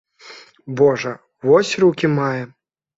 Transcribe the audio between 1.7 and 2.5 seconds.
рукі мае.